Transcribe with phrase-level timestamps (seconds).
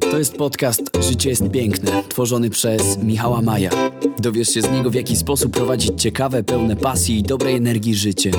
[0.00, 3.70] To jest podcast Życie jest piękne, tworzony przez Michała Maja.
[4.18, 8.30] Dowiesz się z niego, w jaki sposób prowadzić ciekawe, pełne pasji i dobrej energii życie.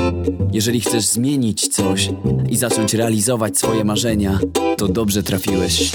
[0.54, 2.10] Jeżeli chcesz zmienić coś
[2.50, 4.40] i zacząć realizować swoje marzenia,
[4.78, 5.92] to dobrze trafiłeś.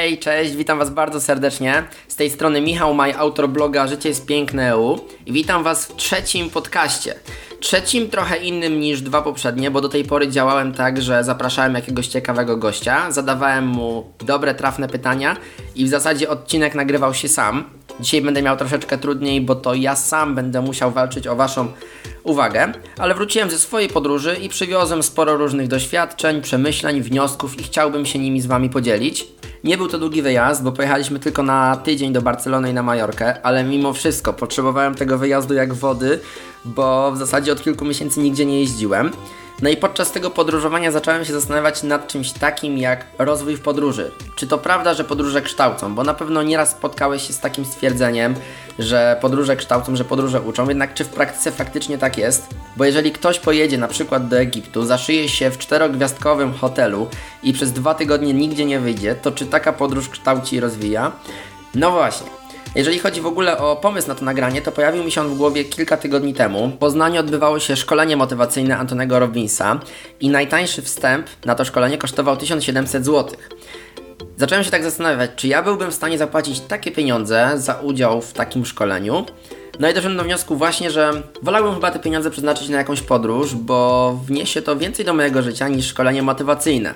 [0.00, 1.82] Hej, cześć, witam Was bardzo serdecznie.
[2.08, 5.96] Z tej strony Michał Maj, autor bloga Życie jest piękne EU i witam Was w
[5.96, 7.14] trzecim podcaście.
[7.60, 12.06] Trzecim trochę innym niż dwa poprzednie, bo do tej pory działałem tak, że zapraszałem jakiegoś
[12.06, 15.36] ciekawego gościa, zadawałem mu dobre, trafne pytania
[15.74, 17.64] i w zasadzie odcinek nagrywał się sam.
[18.00, 21.68] Dzisiaj będę miał troszeczkę trudniej, bo to ja sam będę musiał walczyć o Waszą
[22.22, 28.06] uwagę, ale wróciłem ze swojej podróży i przywiozłem sporo różnych doświadczeń, przemyśleń, wniosków i chciałbym
[28.06, 29.26] się nimi z Wami podzielić.
[29.64, 33.42] Nie był to długi wyjazd, bo pojechaliśmy tylko na tydzień do Barcelony i na Majorkę,
[33.42, 36.20] ale mimo wszystko potrzebowałem tego wyjazdu jak wody,
[36.64, 39.10] bo w zasadzie od kilku miesięcy nigdzie nie jeździłem.
[39.62, 44.10] No i podczas tego podróżowania zacząłem się zastanawiać nad czymś takim jak rozwój w podróży.
[44.36, 45.94] Czy to prawda, że podróże kształcą?
[45.94, 48.34] Bo na pewno nieraz spotkałeś się z takim stwierdzeniem,
[48.78, 52.46] że podróże kształcą, że podróże uczą, jednak czy w praktyce faktycznie tak jest?
[52.76, 57.08] Bo jeżeli ktoś pojedzie na przykład do Egiptu, zaszyje się w czterogwiazdkowym hotelu
[57.42, 61.12] i przez dwa tygodnie nigdzie nie wyjdzie, to czy taka podróż kształci i rozwija?
[61.74, 62.39] No właśnie.
[62.74, 65.36] Jeżeli chodzi w ogóle o pomysł na to nagranie, to pojawił mi się on w
[65.36, 66.68] głowie kilka tygodni temu.
[66.68, 69.80] W Poznaniu odbywało się szkolenie motywacyjne Antonego Robbinsa
[70.20, 73.36] i najtańszy wstęp na to szkolenie kosztował 1700 zł.
[74.36, 78.32] Zacząłem się tak zastanawiać, czy ja byłbym w stanie zapłacić takie pieniądze za udział w
[78.32, 79.26] takim szkoleniu.
[79.78, 81.12] No i doszedłem do wniosku właśnie, że
[81.42, 85.68] wolałbym chyba te pieniądze przeznaczyć na jakąś podróż, bo wniesie to więcej do mojego życia
[85.68, 86.94] niż szkolenie motywacyjne.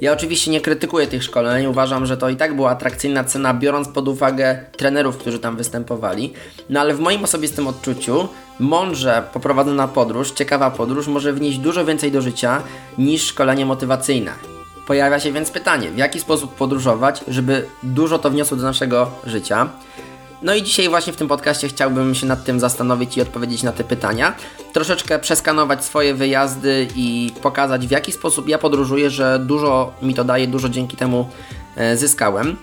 [0.00, 3.88] Ja oczywiście nie krytykuję tych szkoleń, uważam, że to i tak była atrakcyjna cena, biorąc
[3.88, 6.32] pod uwagę trenerów, którzy tam występowali.
[6.70, 8.28] No ale w moim osobistym odczuciu,
[8.60, 12.62] mądrze poprowadzona podróż, ciekawa podróż może wnieść dużo więcej do życia
[12.98, 14.32] niż szkolenie motywacyjne.
[14.86, 19.68] Pojawia się więc pytanie, w jaki sposób podróżować, żeby dużo to wniosło do naszego życia.
[20.44, 23.72] No i dzisiaj właśnie w tym podcaście chciałbym się nad tym zastanowić i odpowiedzieć na
[23.72, 24.36] te pytania.
[24.72, 30.24] Troszeczkę przeskanować swoje wyjazdy i pokazać w jaki sposób ja podróżuję, że dużo mi to
[30.24, 31.28] daje, dużo dzięki temu
[31.94, 32.56] zyskałem.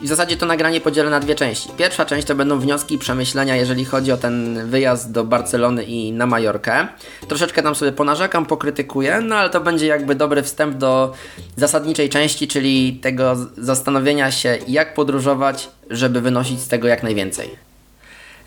[0.00, 1.68] I w zasadzie to nagranie podzielę na dwie części.
[1.76, 6.12] Pierwsza część to będą wnioski i przemyślenia, jeżeli chodzi o ten wyjazd do Barcelony i
[6.12, 6.88] na Majorkę.
[7.28, 11.12] Troszeczkę tam sobie ponarzekam, pokrytykuję, no ale to będzie jakby dobry wstęp do
[11.56, 17.67] zasadniczej części, czyli tego zastanowienia się, jak podróżować, żeby wynosić z tego jak najwięcej.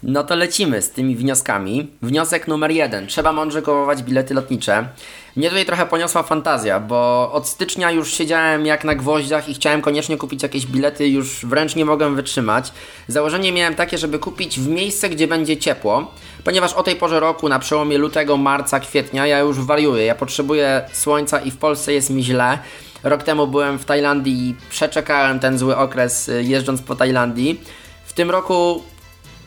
[0.04, 1.88] No to lecimy z tymi wnioskami.
[2.02, 3.08] Wniosek numer jeden.
[3.08, 4.88] Trzeba mądrze kupować bilety lotnicze.
[5.36, 9.82] Mnie tutaj trochę poniosła fantazja, bo od stycznia już siedziałem jak na gwoździach i chciałem
[9.82, 12.72] koniecznie kupić jakieś bilety, już wręcz nie mogłem wytrzymać.
[13.08, 16.12] Założenie miałem takie, żeby kupić w miejsce, gdzie będzie ciepło,
[16.44, 20.06] ponieważ o tej porze roku, na przełomie lutego, marca, kwietnia, ja już wariuję.
[20.06, 22.60] Ja potrzebuję słońca i w Polsce jest mi źle.
[23.04, 27.62] Rok temu byłem w Tajlandii i przeczekałem ten zły okres y, jeżdżąc po Tajlandii.
[28.06, 28.84] W tym roku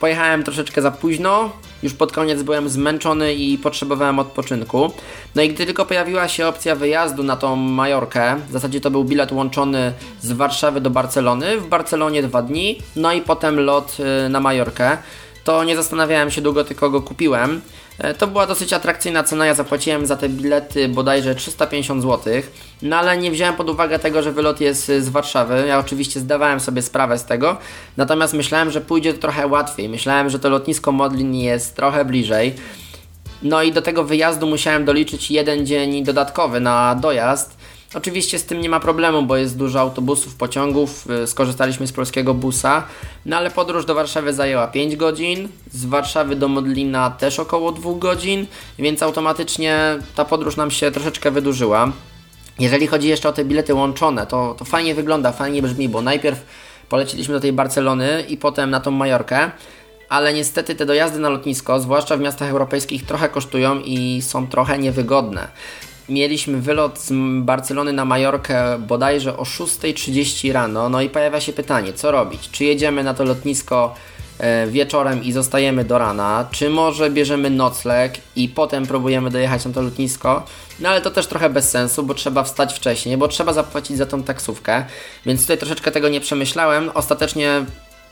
[0.05, 4.93] Pojechałem troszeczkę za późno, już pod koniec byłem zmęczony i potrzebowałem odpoczynku.
[5.35, 9.05] No i gdy tylko pojawiła się opcja wyjazdu na tą Majorkę, w zasadzie to był
[9.05, 14.29] bilet łączony z Warszawy do Barcelony, w Barcelonie dwa dni, no i potem lot y,
[14.29, 14.99] na Majorkę,
[15.45, 17.61] to nie zastanawiałem się długo, tylko go kupiłem.
[17.99, 22.33] E, to była dosyć atrakcyjna cena, ja zapłaciłem za te bilety bodajże 350 zł,
[22.83, 25.65] no ale nie wziąłem pod uwagę tego, że wylot jest z Warszawy.
[25.69, 27.57] Ja oczywiście zdawałem sobie sprawę z tego,
[27.97, 29.89] natomiast myślałem, że pójdzie to trochę łatwiej.
[29.89, 32.55] Myślałem, że to lotnisko Modlin jest trochę bliżej.
[33.43, 37.57] No i do tego wyjazdu musiałem doliczyć jeden dzień dodatkowy na dojazd.
[37.95, 42.35] Oczywiście z tym nie ma problemu, bo jest dużo autobusów, pociągów, y, skorzystaliśmy z polskiego
[42.35, 42.83] busa,
[43.27, 47.95] no ale podróż do Warszawy zajęła 5 godzin, z Warszawy do Modlina też około 2
[47.95, 48.47] godzin,
[48.79, 51.93] więc automatycznie ta podróż nam się troszeczkę wydłużyła.
[52.59, 56.47] Jeżeli chodzi jeszcze o te bilety łączone, to, to fajnie wygląda, fajnie brzmi, bo najpierw
[56.89, 59.51] poleciliśmy do tej Barcelony i potem na tą Majorkę,
[60.09, 64.79] ale niestety te dojazdy na lotnisko, zwłaszcza w miastach europejskich, trochę kosztują i są trochę
[64.79, 65.49] niewygodne
[66.09, 67.13] mieliśmy wylot z
[67.45, 70.89] Barcelony na Majorkę bodajże o 6.30 rano.
[70.89, 72.51] No i pojawia się pytanie, co robić?
[72.51, 73.95] Czy jedziemy na to lotnisko
[74.39, 79.73] e, wieczorem i zostajemy do rana, czy może bierzemy nocleg i potem próbujemy dojechać na
[79.73, 80.47] to lotnisko?
[80.81, 84.07] No ale to też trochę bez sensu, bo trzeba wstać wcześniej, bo trzeba zapłacić za
[84.07, 84.85] tą taksówkę,
[85.27, 86.91] więc tutaj troszeczkę tego nie przemyślałem.
[86.95, 87.65] Ostatecznie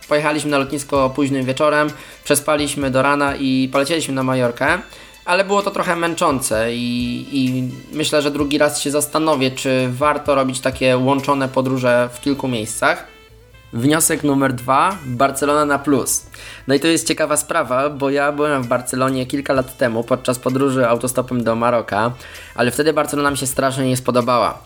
[0.09, 1.91] pojechaliśmy na lotnisko późnym wieczorem,
[2.25, 4.79] przespaliśmy do rana i polecieliśmy na Majorkę
[5.25, 10.35] ale było to trochę męczące i, i, myślę, że drugi raz się zastanowię, czy warto
[10.35, 13.12] robić takie łączone podróże w kilku miejscach.
[13.73, 16.27] Wniosek numer dwa: Barcelona na plus.
[16.67, 20.39] No i to jest ciekawa sprawa, bo ja byłem w Barcelonie kilka lat temu podczas
[20.39, 22.13] podróży autostopem do Maroka,
[22.55, 24.59] ale wtedy Barcelona mi się strasznie nie spodobała.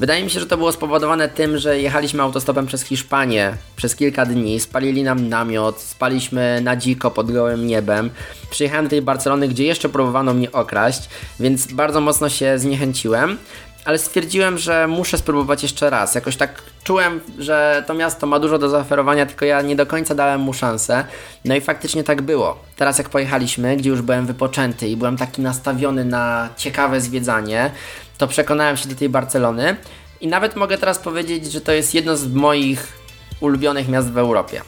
[0.00, 4.26] Wydaje mi się, że to było spowodowane tym, że jechaliśmy autostopem przez Hiszpanię przez kilka
[4.26, 8.10] dni, spalili nam namiot, spaliśmy na dziko pod gołym niebem.
[8.50, 11.08] Przyjechałem do tej Barcelony, gdzie jeszcze próbowano mnie okraść,
[11.40, 13.38] więc bardzo mocno się zniechęciłem
[13.84, 16.14] ale stwierdziłem, że muszę spróbować jeszcze raz.
[16.14, 20.14] Jakoś tak czułem, że to miasto ma dużo do zaoferowania, tylko ja nie do końca
[20.14, 21.04] dałem mu szansę.
[21.44, 22.58] No i faktycznie tak było.
[22.76, 27.70] Teraz jak pojechaliśmy, gdzie już byłem wypoczęty i byłem taki nastawiony na ciekawe zwiedzanie,
[28.18, 29.76] to przekonałem się do tej Barcelony
[30.20, 32.92] i nawet mogę teraz powiedzieć, że to jest jedno z moich
[33.40, 34.62] ulubionych miast w Europie.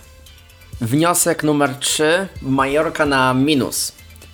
[0.81, 2.29] Wniosek numer 3.
[2.43, 3.93] Majorka na minus.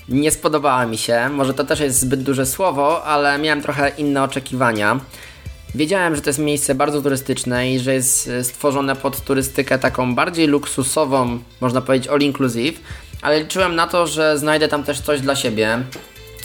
[0.09, 4.23] Nie spodobała mi się, może to też jest zbyt duże słowo, ale miałem trochę inne
[4.23, 5.01] oczekiwania.
[5.75, 10.15] Wiedziałem, że to jest miejsce bardzo turystyczne i że jest e, stworzone pod turystykę taką
[10.15, 12.81] bardziej luksusową, można powiedzieć all inclusive,
[13.23, 15.83] ale liczyłem na to, że znajdę tam też coś dla siebie.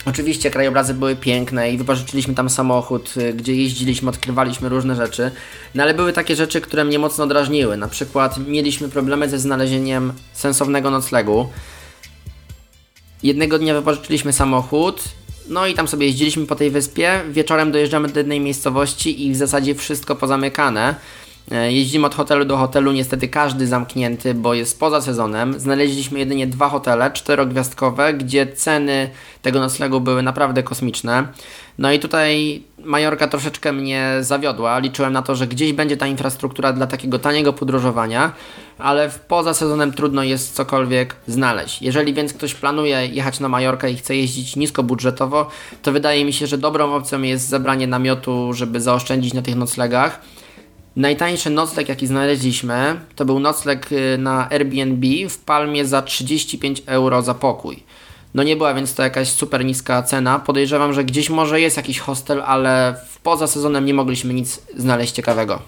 [0.05, 5.31] Oczywiście krajobrazy były piękne i wypożyczyliśmy tam samochód, e, gdzie jeździliśmy, odkrywaliśmy różne rzeczy,
[5.75, 7.77] no ale były takie rzeczy, które mnie mocno drażniły.
[7.77, 11.49] Na przykład mieliśmy problemy ze znalezieniem sensownego noclegu.
[13.23, 15.03] Jednego dnia wypożyczyliśmy samochód,
[15.49, 17.21] no i tam sobie jeździliśmy po tej wyspie.
[17.29, 20.95] Wieczorem dojeżdżamy do jednej miejscowości i w zasadzie wszystko pozamykane.
[21.51, 25.59] E, jeździmy od hotelu do hotelu, niestety każdy zamknięty, bo jest poza sezonem.
[25.59, 29.09] Znaleźliśmy jedynie dwa hotele, czterogwiazdkowe, gdzie ceny
[29.41, 31.27] tego noclegu były naprawdę kosmiczne.
[31.77, 34.79] No i tutaj Majorka troszeczkę mnie zawiodła.
[34.79, 38.31] Liczyłem na to, że gdzieś będzie ta infrastruktura dla takiego taniego podróżowania,
[38.77, 41.81] ale poza sezonem trudno jest cokolwiek znaleźć.
[41.81, 45.49] Jeżeli więc ktoś planuje jechać na Majorkę i chce jeździć niskobudżetowo,
[45.81, 50.21] to wydaje mi się, że dobrą opcją jest zabranie namiotu, żeby zaoszczędzić na tych noclegach.
[50.97, 57.21] Najtańszy nocleg, jaki znaleźliśmy, to był nocleg y, na Airbnb w Palmie za 35 euro
[57.21, 57.83] za pokój.
[58.33, 60.39] No nie była więc to jakaś super niska cena.
[60.39, 65.61] Podejrzewam, że gdzieś może jest jakiś hostel, ale poza sezonem nie mogliśmy nic znaleźć ciekawego.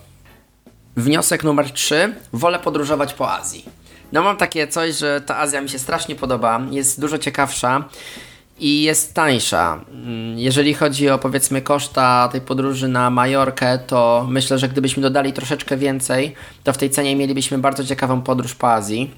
[0.96, 2.16] Wniosek numer 3.
[2.34, 3.66] Wolę podróżować po Azji.
[4.12, 7.90] No mam takie coś, że ta Azja mi się strasznie podoba, jest dużo ciekawsza
[8.60, 9.80] i jest tańsza.
[9.92, 15.34] Mm, jeżeli chodzi o powiedzmy koszta tej podróży na Majorkę, to myślę, że gdybyśmy dodali
[15.34, 19.12] troszeczkę więcej, to w tej cenie mielibyśmy bardzo ciekawą podróż po Azji.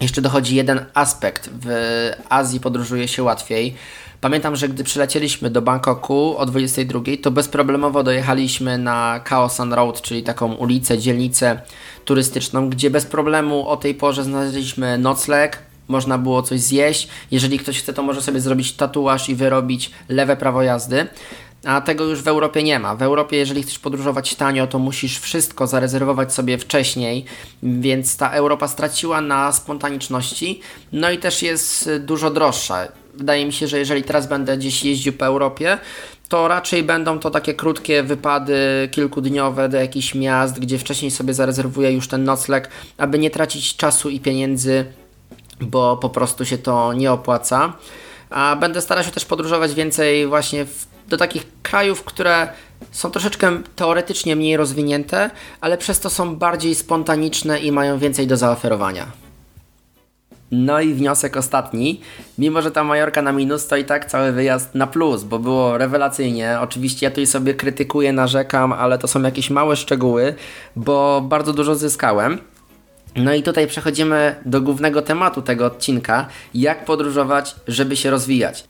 [0.00, 1.50] Jeszcze dochodzi jeden aspekt.
[1.62, 1.68] W
[2.28, 3.74] Azji podróżuje się łatwiej.
[4.20, 10.02] Pamiętam, że gdy przylecieliśmy do Bangkoku o 22, to bezproblemowo dojechaliśmy na Khao San Road,
[10.02, 11.60] czyli taką ulicę, dzielnicę
[12.04, 17.08] turystyczną, gdzie bez problemu o tej porze znaleźliśmy nocleg, można było coś zjeść.
[17.30, 21.06] Jeżeli ktoś chce, to może sobie zrobić tatuaż i wyrobić lewe prawo jazdy.
[21.64, 22.96] A tego już w Europie nie ma.
[22.96, 27.24] W Europie, jeżeli chcesz podróżować tanio, to musisz wszystko zarezerwować sobie wcześniej,
[27.62, 30.60] więc ta Europa straciła na spontaniczności,
[30.92, 32.88] no i też jest dużo droższa.
[33.14, 35.78] Wydaje mi się, że jeżeli teraz będę gdzieś jeździł po Europie,
[36.28, 41.92] to raczej będą to takie krótkie wypady kilkudniowe do jakichś miast, gdzie wcześniej sobie zarezerwuję
[41.92, 44.84] już ten nocleg, aby nie tracić czasu i pieniędzy
[45.60, 47.72] bo po prostu się to nie opłaca.
[48.30, 52.48] A będę starał się też podróżować więcej właśnie w, do takich krajów, które
[52.90, 55.30] są troszeczkę teoretycznie mniej rozwinięte,
[55.60, 59.06] ale przez to są bardziej spontaniczne i mają więcej do zaoferowania.
[60.50, 62.00] No i wniosek ostatni.
[62.38, 65.78] Mimo, że ta Majorka na minus, to i tak cały wyjazd na plus, bo było
[65.78, 66.58] rewelacyjnie.
[66.60, 70.34] Oczywiście ja tutaj sobie krytykuję, narzekam, ale to są jakieś małe szczegóły,
[70.76, 72.38] bo bardzo dużo zyskałem.
[73.16, 78.64] No i tutaj przechodzimy do głównego tematu tego odcinka, jak podróżować, żeby się rozwijać.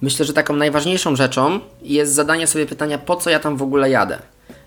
[0.00, 3.90] Myślę, że taką najważniejszą rzeczą jest zadanie sobie pytania, po co ja tam w ogóle
[3.90, 4.18] jadę.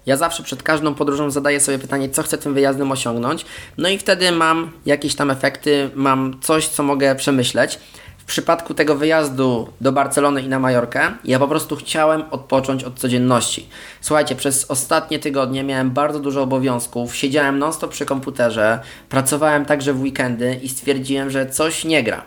[0.05, 3.45] Ja zawsze przed każdą podróżą zadaję sobie pytanie, co chcę tym wyjazdem osiągnąć,
[3.77, 7.79] no i wtedy mam jakieś tam efekty, mam coś, co mogę przemyśleć.
[8.25, 12.99] W przypadku tego wyjazdu do Barcelony i na Majorkę, ja po prostu chciałem odpocząć od
[12.99, 13.69] codzienności.
[14.01, 18.79] Słuchajcie, przez ostatnie tygodnie miałem bardzo dużo obowiązków, siedziałem non-stop przy komputerze,
[19.09, 22.23] pracowałem także w weekendy i stwierdziłem, że coś nie gra.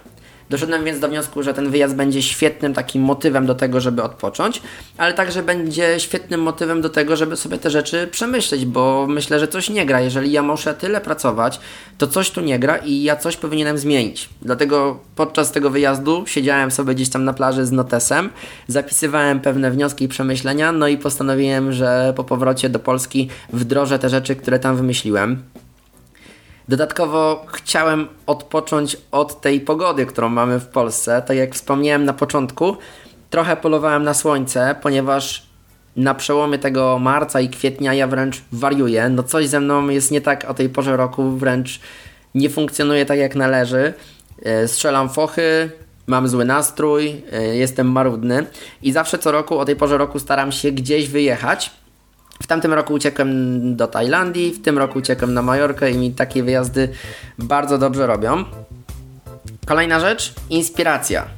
[0.50, 4.62] Doszedłem więc do wniosku, że ten wyjazd będzie świetnym takim motywem do tego, żeby odpocząć,
[4.96, 9.48] ale także będzie świetnym motywem do tego, żeby sobie te rzeczy przemyśleć, bo myślę, że
[9.48, 10.00] coś nie gra.
[10.00, 11.60] Jeżeli ja muszę tyle pracować,
[11.98, 14.28] to coś tu nie gra i ja coś powinienem zmienić.
[14.42, 18.30] Dlatego podczas tego wyjazdu siedziałem sobie gdzieś tam na plaży z notesem,
[18.68, 24.08] zapisywałem pewne wnioski i przemyślenia, no i postanowiłem, że po powrocie do Polski wdrożę te
[24.08, 25.42] rzeczy, które tam wymyśliłem.
[26.68, 31.22] Dodatkowo chciałem odpocząć od tej pogody, którą mamy w Polsce.
[31.26, 32.76] Tak jak wspomniałem na początku,
[33.30, 35.46] trochę polowałem na słońce, ponieważ
[35.96, 39.08] na przełomie tego marca i kwietnia ja wręcz wariuję.
[39.08, 41.80] No coś ze mną jest nie tak o tej porze roku, wręcz
[42.34, 43.94] nie funkcjonuje tak jak należy.
[44.42, 45.70] E, strzelam fochy,
[46.06, 48.46] mam zły nastrój, e, jestem marudny
[48.82, 51.70] i zawsze co roku o tej porze roku staram się gdzieś wyjechać.
[52.48, 56.88] Tamtym roku uciekłem do Tajlandii, w tym roku uciekłem na Majorkę i mi takie wyjazdy
[57.38, 58.44] bardzo dobrze robią.
[59.66, 61.37] Kolejna rzecz, inspiracja.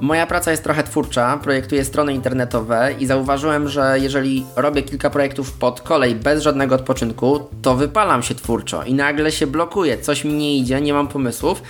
[0.00, 5.52] Moja praca jest trochę twórcza, projektuję strony internetowe i zauważyłem, że jeżeli robię kilka projektów
[5.52, 10.32] pod kolej bez żadnego odpoczynku, to wypalam się twórczo i nagle się blokuję, coś mi
[10.32, 11.62] nie idzie, nie mam pomysłów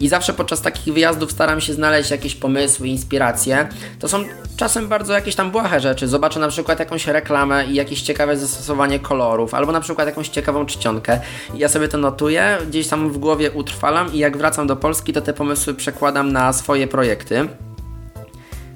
[0.00, 3.68] i zawsze podczas takich wyjazdów staram się znaleźć jakieś pomysły, inspiracje.
[3.98, 4.24] To są
[4.56, 6.08] czasem bardzo jakieś tam błahe rzeczy.
[6.08, 10.66] Zobaczę na przykład jakąś reklamę i jakieś ciekawe zastosowanie kolorów, albo na przykład jakąś ciekawą
[10.66, 11.20] czcionkę.
[11.54, 15.20] Ja sobie to notuję, gdzieś tam w głowie utrwalam i jak wracam do Polski, to
[15.20, 17.48] te pomysły przekładam na swoje projekty.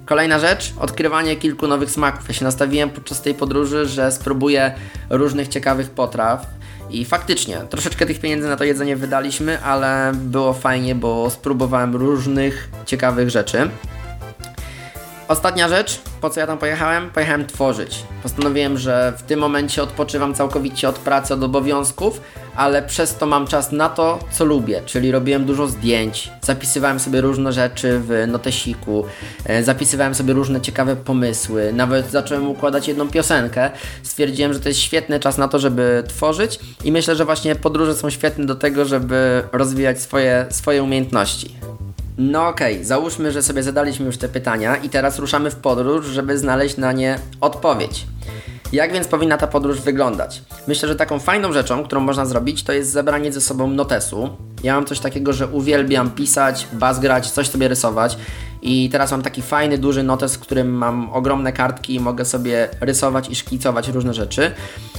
[0.09, 2.29] Kolejna rzecz, odkrywanie kilku nowych smaków.
[2.29, 4.75] Ja się nastawiłem podczas tej podróży, że spróbuję
[5.11, 6.47] różnych ciekawych potraw.
[6.91, 12.69] I faktycznie, troszeczkę tych pieniędzy na to jedzenie wydaliśmy, ale było fajnie, bo spróbowałem różnych
[12.87, 13.71] ciekawych rzeczy.
[15.29, 17.11] Ostatnia rzecz, po co ja tam pojechałem?
[17.11, 18.03] Pojechałem tworzyć.
[18.23, 22.21] Postanowiłem, że w tym momencie odpoczywam całkowicie od pracy, od obowiązków,
[22.57, 27.21] ale przez to mam czas na to, co lubię, czyli robiłem dużo zdjęć, zapisywałem sobie
[27.21, 29.05] różne rzeczy w notesiku,
[29.45, 33.71] e, zapisywałem sobie różne ciekawe pomysły, nawet zacząłem układać jedną piosenkę.
[34.03, 37.95] Stwierdziłem, że to jest świetny czas na to, żeby tworzyć i myślę, że właśnie podróże
[37.95, 41.55] są świetne do tego, żeby rozwijać swoje, swoje umiejętności.
[42.19, 42.85] No okej, okay.
[42.85, 46.93] załóżmy, że sobie zadaliśmy już te pytania i teraz ruszamy w podróż, żeby znaleźć na
[46.93, 48.07] nie odpowiedź.
[48.73, 50.43] Jak więc powinna ta podróż wyglądać?
[50.69, 54.31] Myślę, że taką fajną rzeczą, którą można zrobić, to jest zebranie ze sobą notesu.
[54.63, 58.19] Ja mam coś takiego, że uwielbiam pisać, bazgrać, coś sobie rysować.
[58.63, 62.69] I teraz mam taki fajny, duży notes, w którym mam ogromne kartki i mogę sobie
[62.81, 64.51] rysować i szkicować różne rzeczy.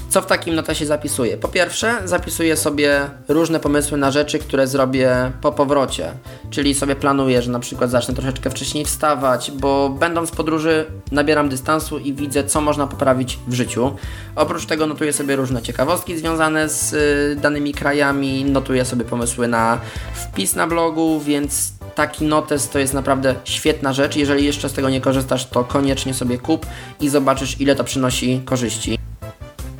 [0.09, 1.37] Co w takim notesie zapisuję?
[1.37, 6.11] Po pierwsze, zapisuję sobie różne pomysły na rzeczy, które zrobię po powrocie.
[6.49, 11.49] Czyli sobie planuję, że na przykład zacznę troszeczkę wcześniej wstawać, bo będąc w podróży nabieram
[11.49, 13.91] dystansu i widzę, co można poprawić w życiu.
[14.35, 19.79] Oprócz tego notuję sobie różne ciekawostki związane z y, danymi krajami, notuję sobie pomysły na
[20.13, 24.15] wpis na blogu, więc taki notes to jest naprawdę świetna rzecz.
[24.15, 26.65] Jeżeli jeszcze z tego nie korzystasz, to koniecznie sobie kup
[27.01, 28.99] i zobaczysz, ile to przynosi korzyści.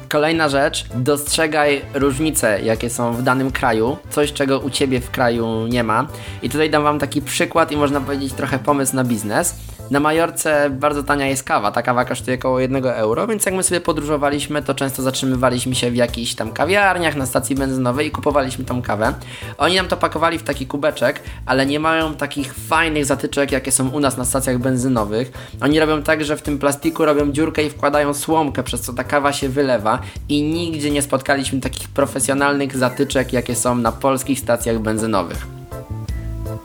[0.10, 5.68] Kolejna rzecz, dostrzegaj różnice, jakie są w danym kraju, coś czego u Ciebie w kraju
[5.68, 6.08] nie ma.
[6.42, 9.56] I tutaj dam Wam taki przykład i można powiedzieć trochę pomysł na biznes.
[9.92, 13.64] Na Majorce bardzo tania jest kawa, ta kawa kosztuje około 1 euro, więc jak my
[13.64, 18.66] sobie podróżowaliśmy, to często zatrzymywaliśmy się w jakichś tam kawiarniach, na stacji benzynowej i kupowaliśmy
[18.66, 19.14] tam kawę.
[19.58, 23.90] Oni nam to pakowali w taki kubeczek, ale nie mają takich fajnych zatyczek, jakie są
[23.90, 25.32] u nas na stacjach benzynowych.
[25.62, 29.04] Oni robią tak, że w tym plastiku robią dziurkę i wkładają słomkę, przez co ta
[29.04, 34.80] kawa się wylewa i nigdzie nie spotkaliśmy takich profesjonalnych zatyczek, jakie są na polskich stacjach
[34.80, 35.59] benzynowych.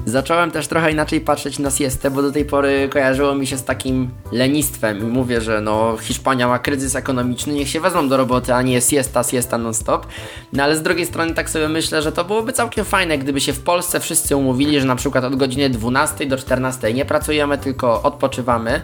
[0.07, 3.65] Zacząłem też trochę inaczej patrzeć na siestę, bo do tej pory kojarzyło mi się z
[3.65, 8.55] takim lenistwem i mówię, że no Hiszpania ma kryzys ekonomiczny, niech się wezmą do roboty,
[8.55, 10.07] a nie siesta, siesta non-stop.
[10.53, 13.53] No ale z drugiej strony tak sobie myślę, że to byłoby całkiem fajne, gdyby się
[13.53, 18.03] w Polsce wszyscy umówili, że na przykład od godziny 12 do 14 nie pracujemy, tylko
[18.03, 18.81] odpoczywamy.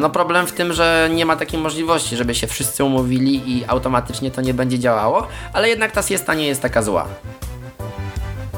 [0.00, 4.30] No problem w tym, że nie ma takiej możliwości, żeby się wszyscy umówili i automatycznie
[4.30, 7.08] to nie będzie działało, ale jednak ta siesta nie jest taka zła.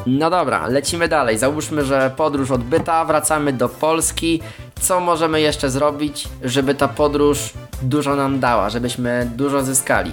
[0.06, 1.38] No dobra, lecimy dalej.
[1.38, 4.40] Załóżmy, że podróż odbyta, wracamy do Polski.
[4.80, 10.12] Co możemy jeszcze zrobić, żeby ta podróż dużo nam dała, żebyśmy dużo zyskali?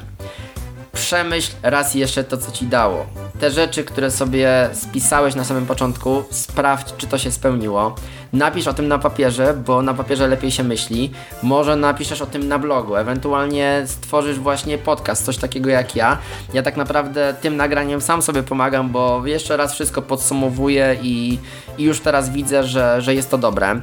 [1.02, 3.06] Przemyśl raz jeszcze to, co ci dało
[3.42, 7.96] te rzeczy, które sobie spisałeś na samym początku, sprawdź, czy to się spełniło.
[8.34, 11.12] Napisz o tym na papierze, bo na papierze lepiej się myśli.
[11.44, 16.18] Może napiszesz o tym na blogu, ewentualnie stworzysz właśnie podcast, coś takiego jak ja.
[16.54, 21.40] Ja tak naprawdę tym nagraniem sam sobie pomagam, bo jeszcze raz wszystko podsumowuję i,
[21.78, 23.82] i już teraz widzę, że, że jest to dobre.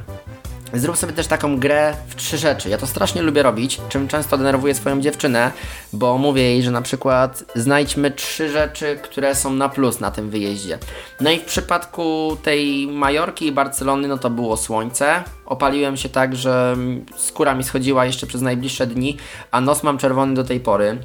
[0.73, 2.69] Zrób sobie też taką grę w trzy rzeczy.
[2.69, 5.51] Ja to strasznie lubię robić, czym często denerwuję swoją dziewczynę,
[5.93, 10.29] bo mówię jej, że na przykład znajdźmy trzy rzeczy, które są na plus na tym
[10.29, 10.77] wyjeździe.
[11.21, 15.23] No i w przypadku tej Majorki i Barcelony, no to było słońce.
[15.45, 16.77] Opaliłem się tak, że
[17.17, 19.17] skóra mi schodziła jeszcze przez najbliższe dni,
[19.51, 20.97] a nos mam czerwony do tej pory.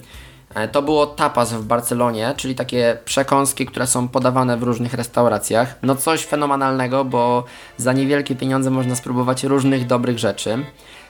[0.54, 5.78] E, to było tapas w Barcelonie, czyli takie przekąski, które są podawane w różnych restauracjach.
[5.82, 7.44] No coś fenomenalnego, bo
[7.76, 10.64] za niewielkie pieniądze można spróbować różnych dobrych rzeczy.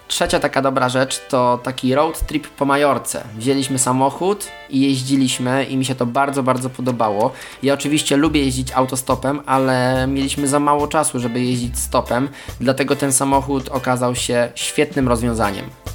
[0.08, 3.24] Trzecia taka dobra rzecz to taki road trip po Majorce.
[3.36, 7.32] Wzięliśmy samochód i jeździliśmy i mi się to bardzo, bardzo podobało.
[7.62, 12.28] Ja oczywiście lubię jeździć autostopem, ale mieliśmy za mało czasu, żeby jeździć stopem,
[12.60, 15.93] dlatego ten samochód okazał się świetnym rozwiązaniem.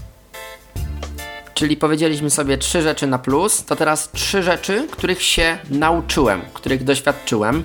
[1.59, 6.83] Czyli powiedzieliśmy sobie trzy rzeczy na plus, to teraz trzy rzeczy, których się nauczyłem, których
[6.83, 7.63] doświadczyłem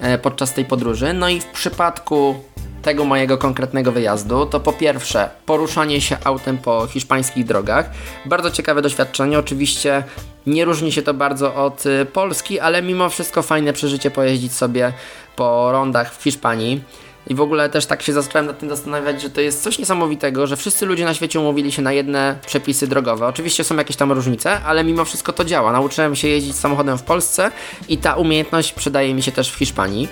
[0.00, 1.12] e, podczas tej podróży.
[1.12, 2.34] No i w przypadku
[2.82, 7.90] tego mojego konkretnego wyjazdu, to po pierwsze poruszanie się autem po hiszpańskich drogach.
[8.26, 10.04] Bardzo ciekawe doświadczenie, oczywiście
[10.46, 14.92] nie różni się to bardzo od y, Polski, ale mimo wszystko fajne przeżycie pojeździć sobie
[15.36, 16.84] po rondach w Hiszpanii.
[17.26, 20.46] I w ogóle też tak się zacząłem nad tym zastanawiać, że to jest coś niesamowitego,
[20.46, 23.26] że wszyscy ludzie na świecie umówili się na jedne przepisy drogowe.
[23.26, 25.72] Oczywiście są jakieś tam różnice, ale mimo wszystko to działa.
[25.72, 27.50] Nauczyłem się jeździć samochodem w Polsce
[27.88, 30.08] i ta umiejętność przydaje mi się też w Hiszpanii.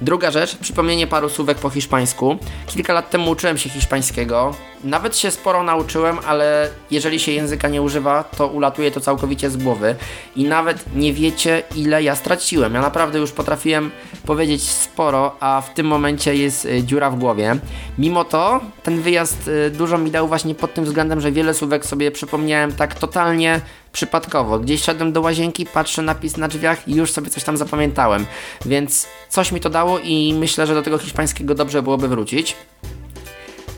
[0.00, 2.38] Druga rzecz, przypomnienie paru słówek po hiszpańsku.
[2.66, 4.54] Kilka lat temu uczyłem się hiszpańskiego.
[4.84, 9.56] Nawet się sporo nauczyłem, ale jeżeli się języka nie używa, to ulatuje to całkowicie z
[9.56, 9.96] głowy.
[10.36, 12.74] I nawet nie wiecie, ile ja straciłem.
[12.74, 13.90] Ja naprawdę już potrafiłem
[14.26, 17.56] powiedzieć sporo, a w tym momencie jest y, dziura w głowie.
[17.98, 21.86] Mimo to ten wyjazd y, dużo mi dał właśnie pod tym względem, że wiele słówek
[21.86, 23.60] sobie przypomniałem tak totalnie
[23.92, 24.58] przypadkowo.
[24.58, 28.26] Gdzieś szedłem do łazienki, patrzę napis na drzwiach i już sobie coś tam zapamiętałem.
[28.66, 32.56] Więc coś mi to dało i myślę, że do tego hiszpańskiego dobrze byłoby wrócić.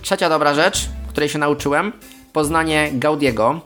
[0.02, 1.92] Trzecia dobra rzecz, której się nauczyłem,
[2.32, 3.60] poznanie Gaudiego.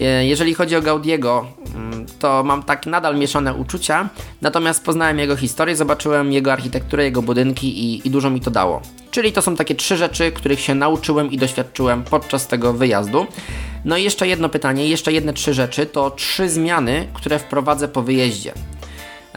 [0.00, 4.08] E, jeżeli chodzi o Gaudiego, mm, to mam tak nadal mieszane uczucia,
[4.42, 8.82] natomiast poznałem jego historię, zobaczyłem jego architekturę, jego budynki i, i dużo mi to dało.
[9.10, 13.26] Czyli to są takie trzy rzeczy, których się nauczyłem i doświadczyłem podczas tego wyjazdu.
[13.84, 18.02] No i jeszcze jedno pytanie, jeszcze jedne trzy rzeczy, to trzy zmiany, które wprowadzę po
[18.02, 18.52] wyjeździe.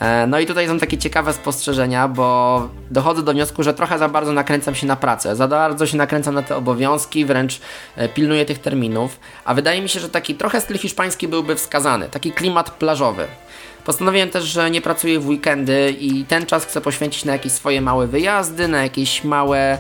[0.02, 4.10] E, no i tutaj są takie ciekawe spostrzeżenia, bo dochodzę do wniosku, że trochę za
[4.10, 7.62] bardzo nakręcam się na pracę, za bardzo się nakręcam na te obowiązki, wręcz
[7.96, 12.10] e, pilnuję tych terminów, a wydaje mi się, że taki trochę styl hiszpański byłby wskazany,
[12.10, 13.28] taki klimat plażowy.
[13.86, 17.82] Postanowiłem też, że nie pracuję w weekendy i ten czas chcę poświęcić na jakieś swoje
[17.82, 19.78] małe wyjazdy, na jakieś małe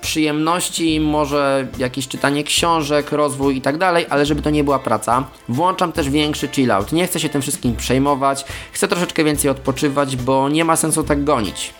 [0.00, 5.24] przyjemności, może jakieś czytanie książek, rozwój i tak dalej, ale żeby to nie była praca.
[5.48, 6.92] Włączam też większy chill out.
[6.92, 11.24] Nie chcę się tym wszystkim przejmować, chcę troszeczkę więcej odpoczywać, bo nie ma sensu tak
[11.24, 11.74] gonić.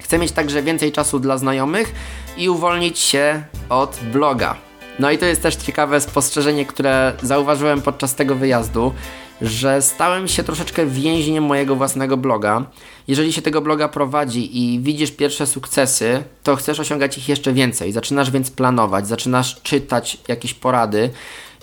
[0.00, 1.94] Chcę mieć także więcej czasu dla znajomych
[2.36, 4.56] i uwolnić się od bloga.
[4.98, 8.94] No i to jest też ciekawe spostrzeżenie, które zauważyłem podczas tego wyjazdu,
[9.42, 12.64] że stałem się troszeczkę więźniem mojego własnego bloga.
[13.08, 17.92] Jeżeli się tego bloga prowadzi i widzisz pierwsze sukcesy, to chcesz osiągać ich jeszcze więcej.
[17.92, 21.10] Zaczynasz więc planować, zaczynasz czytać jakieś porady.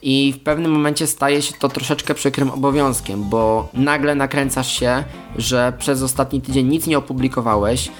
[0.03, 5.03] I w pewnym momencie staje się to troszeczkę przykrym obowiązkiem, bo nagle nakręcasz się,
[5.37, 7.91] że przez ostatni tydzień nic nie opublikowałeś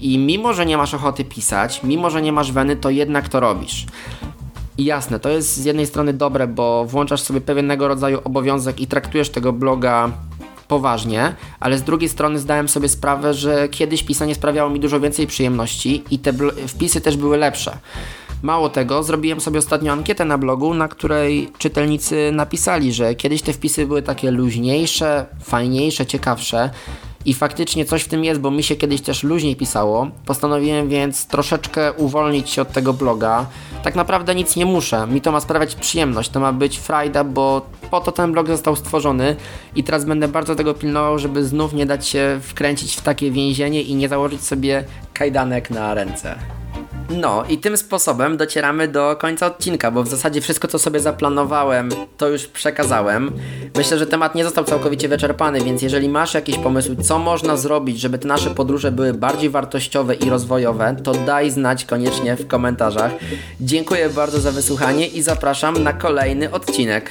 [0.00, 3.40] i mimo, że nie masz ochoty pisać, mimo, że nie masz weny, to jednak to
[3.40, 3.86] robisz.
[4.78, 9.30] Jasne, to jest z jednej strony dobre, bo włączasz sobie pewnego rodzaju obowiązek i traktujesz
[9.30, 10.10] tego bloga
[10.68, 15.26] poważnie, ale z drugiej strony zdałem sobie sprawę, że kiedyś pisanie sprawiało mi dużo więcej
[15.26, 16.32] przyjemności i te
[16.66, 17.78] wpisy też były lepsze.
[18.42, 23.52] Mało tego, zrobiłem sobie ostatnio ankietę na blogu, na której czytelnicy napisali, że kiedyś te
[23.52, 26.70] wpisy były takie luźniejsze, fajniejsze, ciekawsze.
[27.24, 30.10] I faktycznie coś w tym jest, bo mi się kiedyś też luźniej pisało.
[30.26, 33.46] Postanowiłem więc troszeczkę uwolnić się od tego bloga.
[33.82, 35.06] Tak naprawdę nic nie muszę.
[35.06, 38.76] Mi to ma sprawiać przyjemność, to ma być frajda, bo po to ten blog został
[38.76, 39.36] stworzony
[39.76, 43.82] i teraz będę bardzo tego pilnował, żeby znów nie dać się wkręcić w takie więzienie
[43.82, 46.57] i nie założyć sobie kajdanek na ręce.
[47.10, 51.88] No i tym sposobem docieramy do końca odcinka, bo w zasadzie wszystko, co sobie zaplanowałem,
[52.16, 53.32] to już przekazałem.
[53.76, 58.00] Myślę, że temat nie został całkowicie wyczerpany, więc jeżeli masz jakiś pomysł, co można zrobić,
[58.00, 63.12] żeby te nasze podróże były bardziej wartościowe i rozwojowe, to daj znać koniecznie w komentarzach.
[63.60, 67.10] Dziękuję bardzo za wysłuchanie i zapraszam na kolejny odcinek.